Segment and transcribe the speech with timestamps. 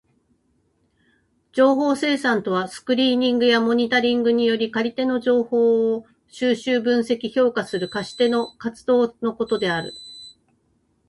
[1.51, 9.93] 情報生産とはスクリーニングやモニタリングにより借り手の情報を収集、分析、評価する貸し手の活動のことである。